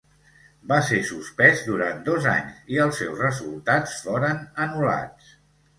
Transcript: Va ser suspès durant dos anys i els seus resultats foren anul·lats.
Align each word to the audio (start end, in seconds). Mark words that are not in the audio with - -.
Va 0.71 0.77
ser 0.87 1.01
suspès 1.09 1.61
durant 1.67 2.01
dos 2.09 2.27
anys 2.33 2.73
i 2.77 2.81
els 2.87 2.99
seus 3.03 3.23
resultats 3.27 3.95
foren 4.09 4.45
anul·lats. 4.67 5.35